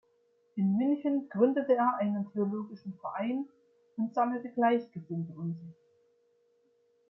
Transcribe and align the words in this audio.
In 0.55 0.77
München 0.77 1.29
gründete 1.29 1.75
er 1.75 1.95
einen 1.99 2.27
theologischen 2.33 2.97
Verein 3.01 3.47
und 3.97 4.15
sammelte 4.15 4.49
Gleichgesinnte 4.49 5.31
um 5.35 5.53
sich. 5.53 5.77